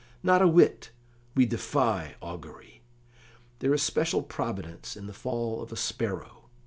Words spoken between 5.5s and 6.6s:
of a sparrow.